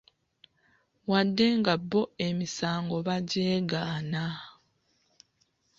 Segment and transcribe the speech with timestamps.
[1.09, 4.25] Wadde nga bo emisango bagyegaana.